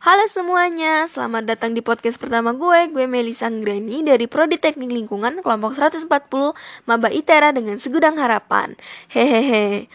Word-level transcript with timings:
Halo 0.00 0.24
semuanya, 0.32 1.04
selamat 1.12 1.44
datang 1.44 1.76
di 1.76 1.84
podcast 1.84 2.16
pertama 2.16 2.56
gue. 2.56 2.88
Gue 2.88 3.04
Melisa 3.04 3.52
Anggreni 3.52 4.00
dari 4.00 4.24
Prodi 4.24 4.56
Teknik 4.56 4.88
Lingkungan 4.88 5.44
Kelompok 5.44 5.76
140 5.76 6.08
Maba 6.88 7.12
ITERA 7.12 7.52
dengan 7.52 7.76
segudang 7.76 8.16
harapan. 8.16 8.80
Hehehe. 9.12 9.92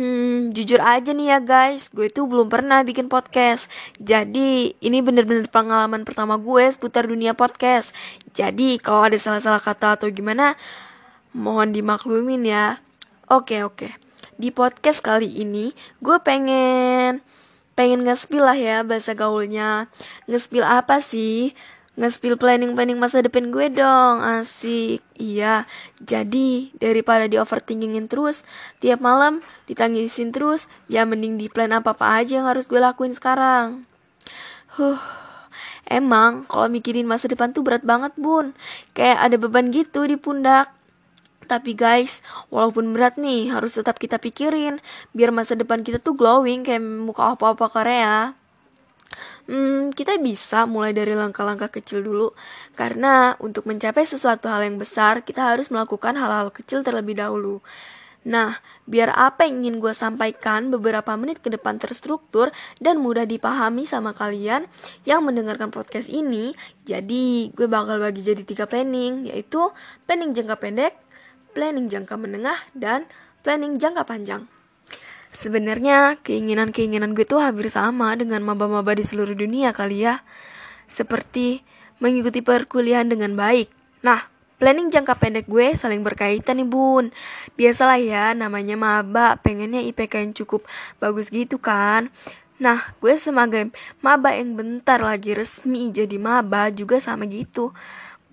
Hmm, 0.00 0.48
jujur 0.48 0.80
aja 0.80 1.12
nih 1.12 1.28
ya 1.28 1.38
guys, 1.44 1.92
gue 1.92 2.08
tuh 2.08 2.24
belum 2.24 2.48
pernah 2.48 2.80
bikin 2.88 3.12
podcast. 3.12 3.68
Jadi, 4.00 4.80
ini 4.80 5.04
bener-bener 5.04 5.44
pengalaman 5.52 6.08
pertama 6.08 6.40
gue 6.40 6.64
seputar 6.72 7.04
dunia 7.04 7.36
podcast. 7.36 7.92
Jadi, 8.32 8.80
kalau 8.80 9.12
ada 9.12 9.20
salah-salah 9.20 9.60
kata 9.60 10.00
atau 10.00 10.08
gimana 10.08 10.56
Mohon 11.36 11.76
dimaklumin 11.76 12.48
ya. 12.48 12.80
Oke, 13.28 13.60
oke. 13.60 13.92
Di 14.40 14.48
podcast 14.48 15.04
kali 15.04 15.28
ini, 15.36 15.76
gue 16.00 16.16
pengen 16.24 17.20
pengen 17.74 18.06
nge-spill 18.06 18.42
lah 18.46 18.58
ya 18.58 18.82
bahasa 18.86 19.12
gaulnya. 19.14 19.90
Nge-spill 20.30 20.64
apa 20.66 21.02
sih? 21.02 21.54
Nge-spill 21.94 22.34
planning-planning 22.34 22.98
masa 22.98 23.22
depan 23.22 23.54
gue 23.54 23.70
dong. 23.70 24.22
Asik. 24.22 25.02
Iya. 25.14 25.66
Jadi 26.02 26.74
daripada 26.82 27.30
di 27.30 27.38
overthinkingin 27.38 28.10
terus 28.10 28.42
Tiap 28.82 28.98
malam 28.98 29.46
ditangisin 29.70 30.34
terus 30.34 30.66
Ya 30.90 31.06
mending 31.06 31.38
di 31.38 31.46
plan 31.46 31.70
apa-apa 31.70 32.18
aja 32.18 32.42
yang 32.42 32.50
harus 32.50 32.66
gue 32.66 32.82
lakuin 32.82 33.14
sekarang. 33.14 33.86
Huh. 34.74 34.98
Emang 35.86 36.48
kalau 36.50 36.66
mikirin 36.66 37.06
masa 37.06 37.30
depan 37.30 37.54
tuh 37.54 37.62
berat 37.62 37.86
banget 37.86 38.10
bun. 38.18 38.56
Kayak 38.96 39.18
ada 39.30 39.36
beban 39.38 39.70
gitu 39.70 40.02
di 40.08 40.18
pundak 40.18 40.72
tapi 41.44 41.76
guys, 41.76 42.24
walaupun 42.48 42.92
berat 42.96 43.20
nih, 43.20 43.52
harus 43.52 43.76
tetap 43.76 44.00
kita 44.00 44.18
pikirin 44.18 44.80
biar 45.12 45.30
masa 45.30 45.54
depan 45.54 45.84
kita 45.84 46.00
tuh 46.00 46.16
glowing 46.16 46.64
kayak 46.66 46.82
muka 46.82 47.36
apa-apa 47.36 47.66
Korea. 47.70 48.34
Hmm, 49.44 49.92
kita 49.92 50.16
bisa 50.18 50.64
mulai 50.64 50.96
dari 50.96 51.12
langkah-langkah 51.12 51.68
kecil 51.68 52.00
dulu 52.00 52.32
karena 52.74 53.36
untuk 53.38 53.68
mencapai 53.68 54.08
sesuatu 54.08 54.48
hal 54.48 54.64
yang 54.64 54.80
besar, 54.80 55.22
kita 55.22 55.54
harus 55.54 55.68
melakukan 55.68 56.16
hal-hal 56.16 56.48
kecil 56.50 56.80
terlebih 56.80 57.20
dahulu. 57.20 57.60
Nah, 58.24 58.56
biar 58.88 59.12
apa 59.12 59.44
yang 59.44 59.60
ingin 59.60 59.84
gue 59.84 59.92
sampaikan 59.92 60.72
beberapa 60.72 61.12
menit 61.12 61.44
ke 61.44 61.52
depan 61.52 61.76
terstruktur 61.76 62.56
dan 62.80 62.96
mudah 63.04 63.28
dipahami 63.28 63.84
sama 63.84 64.16
kalian 64.16 64.64
yang 65.04 65.20
mendengarkan 65.28 65.68
podcast 65.68 66.08
ini, 66.08 66.56
jadi 66.88 67.52
gue 67.52 67.68
bakal 67.68 68.00
bagi 68.00 68.24
jadi 68.24 68.40
tiga 68.40 68.64
planning, 68.64 69.28
yaitu 69.28 69.68
planning 70.08 70.32
jangka 70.32 70.56
pendek, 70.56 70.96
planning 71.54 71.86
jangka 71.86 72.18
menengah, 72.18 72.58
dan 72.74 73.06
planning 73.46 73.78
jangka 73.78 74.02
panjang. 74.04 74.50
Sebenarnya 75.34 76.18
keinginan-keinginan 76.22 77.14
gue 77.14 77.26
tuh 77.26 77.42
hampir 77.42 77.66
sama 77.66 78.14
dengan 78.14 78.42
maba-maba 78.46 78.94
di 78.94 79.02
seluruh 79.02 79.34
dunia 79.34 79.74
kali 79.74 80.06
ya. 80.06 80.22
Seperti 80.86 81.62
mengikuti 81.98 82.38
perkuliahan 82.38 83.10
dengan 83.10 83.34
baik. 83.34 83.66
Nah, 84.06 84.30
planning 84.62 84.94
jangka 84.94 85.18
pendek 85.18 85.50
gue 85.50 85.74
saling 85.74 86.06
berkaitan 86.06 86.62
nih 86.62 86.68
bun. 86.70 87.10
Biasalah 87.58 87.98
ya 87.98 88.30
namanya 88.30 88.78
maba 88.78 89.34
pengennya 89.42 89.82
IPK 89.82 90.22
yang 90.22 90.32
cukup 90.38 90.62
bagus 91.02 91.34
gitu 91.34 91.58
kan. 91.58 92.14
Nah, 92.62 92.94
gue 93.02 93.18
sebagai 93.18 93.74
maba 93.98 94.38
yang 94.38 94.54
bentar 94.54 95.02
lagi 95.02 95.34
resmi 95.34 95.90
jadi 95.90 96.14
maba 96.14 96.70
juga 96.70 97.02
sama 97.02 97.26
gitu 97.26 97.74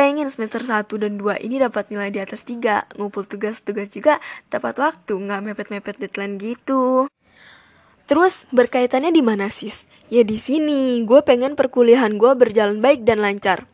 pengen 0.00 0.32
semester 0.32 0.64
1 0.64 0.88
dan 0.96 1.20
2 1.20 1.44
ini 1.44 1.60
dapat 1.60 1.92
nilai 1.92 2.08
di 2.08 2.24
atas 2.24 2.48
3 2.48 2.96
ngumpul 2.96 3.28
tugas-tugas 3.28 3.92
juga 3.92 4.16
tepat 4.48 4.80
waktu. 4.80 5.12
Nggak 5.12 5.40
mepet-mepet 5.44 6.00
deadline 6.00 6.40
gitu. 6.40 7.04
Terus 8.08 8.48
berkaitannya 8.48 9.12
di 9.12 9.20
mana 9.20 9.52
sis? 9.52 9.84
Ya 10.08 10.24
di 10.24 10.40
sini. 10.40 11.04
Gue 11.04 11.20
pengen 11.20 11.52
perkuliahan 11.52 12.16
gue 12.16 12.32
berjalan 12.32 12.80
baik 12.80 13.04
dan 13.04 13.20
lancar. 13.20 13.68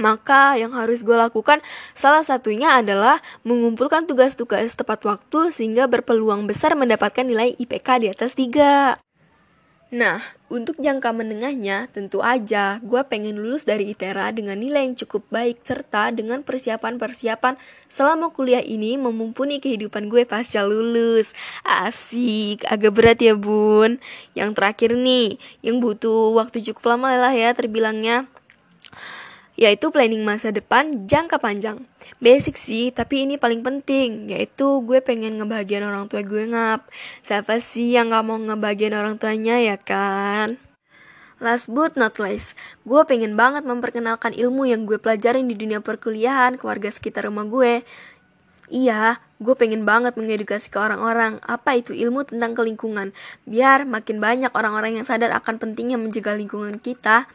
Maka 0.00 0.56
yang 0.56 0.72
harus 0.72 1.04
gue 1.04 1.12
lakukan 1.12 1.60
salah 1.92 2.24
satunya 2.24 2.80
adalah 2.80 3.20
mengumpulkan 3.44 4.08
tugas-tugas 4.08 4.72
tepat 4.72 5.04
waktu 5.04 5.52
sehingga 5.52 5.84
berpeluang 5.84 6.48
besar 6.48 6.72
mendapatkan 6.72 7.28
nilai 7.28 7.52
IPK 7.60 7.88
di 8.00 8.08
atas 8.08 8.32
3. 8.40 9.11
Nah, 9.92 10.24
untuk 10.48 10.80
jangka 10.80 11.12
menengahnya, 11.12 11.84
tentu 11.92 12.24
aja 12.24 12.80
gue 12.80 13.04
pengen 13.12 13.36
lulus 13.36 13.68
dari 13.68 13.92
ITERA 13.92 14.32
dengan 14.32 14.56
nilai 14.56 14.88
yang 14.88 14.96
cukup 14.96 15.20
baik 15.28 15.60
serta 15.68 16.08
dengan 16.08 16.40
persiapan-persiapan 16.40 17.60
selama 17.92 18.32
kuliah 18.32 18.64
ini 18.64 18.96
memumpuni 18.96 19.60
kehidupan 19.60 20.08
gue 20.08 20.24
pasca 20.24 20.64
lulus. 20.64 21.36
Asik, 21.60 22.64
agak 22.72 22.88
berat 22.96 23.20
ya 23.20 23.36
bun. 23.36 24.00
Yang 24.32 24.56
terakhir 24.56 24.96
nih, 24.96 25.36
yang 25.60 25.76
butuh 25.84 26.40
waktu 26.40 26.64
cukup 26.72 26.96
lama 26.96 27.12
lah 27.12 27.36
ya 27.36 27.52
terbilangnya 27.52 28.32
yaitu 29.56 29.92
planning 29.92 30.24
masa 30.24 30.48
depan 30.48 31.04
jangka 31.04 31.36
panjang. 31.38 31.84
Basic 32.22 32.56
sih, 32.56 32.94
tapi 32.94 33.26
ini 33.26 33.36
paling 33.36 33.60
penting, 33.60 34.30
yaitu 34.30 34.80
gue 34.86 35.02
pengen 35.02 35.36
ngebahagiain 35.42 35.84
orang 35.84 36.06
tua 36.06 36.22
gue 36.24 36.48
ngap. 36.48 36.86
Siapa 37.26 37.58
sih 37.58 37.92
yang 37.94 38.14
gak 38.14 38.24
mau 38.24 38.38
ngebahagiain 38.38 38.94
orang 38.96 39.18
tuanya 39.18 39.58
ya 39.58 39.76
kan? 39.76 40.56
Last 41.42 41.66
but 41.66 41.98
not 41.98 42.22
least, 42.22 42.54
gue 42.86 43.02
pengen 43.02 43.34
banget 43.34 43.66
memperkenalkan 43.66 44.30
ilmu 44.30 44.70
yang 44.70 44.86
gue 44.86 45.02
pelajarin 45.02 45.50
di 45.50 45.58
dunia 45.58 45.82
perkuliahan 45.82 46.54
ke 46.54 46.62
warga 46.62 46.86
sekitar 46.94 47.26
rumah 47.26 47.42
gue. 47.50 47.82
Iya, 48.70 49.18
gue 49.42 49.52
pengen 49.58 49.82
banget 49.82 50.14
mengedukasi 50.14 50.70
ke 50.70 50.78
orang-orang 50.78 51.42
apa 51.42 51.74
itu 51.74 51.90
ilmu 51.90 52.24
tentang 52.30 52.54
kelingkungan, 52.54 53.10
biar 53.44 53.84
makin 53.84 54.22
banyak 54.22 54.54
orang-orang 54.54 55.02
yang 55.02 55.04
sadar 55.04 55.34
akan 55.34 55.58
pentingnya 55.58 55.98
menjaga 55.98 56.38
lingkungan 56.38 56.78
kita. 56.78 57.26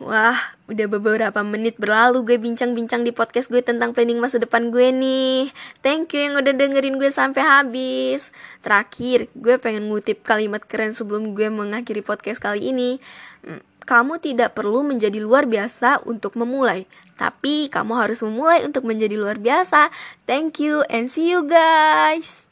Wah, 0.00 0.56
udah 0.64 0.86
beberapa 0.96 1.44
menit 1.44 1.76
berlalu 1.76 2.24
gue 2.24 2.40
bincang-bincang 2.40 3.04
di 3.04 3.12
podcast 3.12 3.52
gue 3.52 3.60
tentang 3.60 3.92
planning 3.92 4.16
masa 4.16 4.40
depan 4.40 4.72
gue 4.72 4.88
nih. 4.88 5.52
Thank 5.84 6.16
you 6.16 6.24
yang 6.24 6.40
udah 6.40 6.56
dengerin 6.56 6.96
gue 6.96 7.12
sampai 7.12 7.44
habis. 7.44 8.32
Terakhir, 8.64 9.28
gue 9.36 9.60
pengen 9.60 9.92
ngutip 9.92 10.24
kalimat 10.24 10.64
keren 10.64 10.96
sebelum 10.96 11.36
gue 11.36 11.52
mengakhiri 11.52 12.00
podcast 12.00 12.40
kali 12.40 12.72
ini. 12.72 12.96
Hmm, 13.44 13.60
kamu 13.84 14.24
tidak 14.24 14.56
perlu 14.56 14.80
menjadi 14.80 15.20
luar 15.20 15.44
biasa 15.44 16.00
untuk 16.08 16.32
memulai, 16.32 16.88
tapi 17.20 17.68
kamu 17.68 18.00
harus 18.00 18.24
memulai 18.24 18.64
untuk 18.64 18.88
menjadi 18.88 19.20
luar 19.20 19.36
biasa. 19.36 19.92
Thank 20.24 20.64
you 20.64 20.80
and 20.88 21.12
see 21.12 21.28
you 21.28 21.44
guys. 21.44 22.49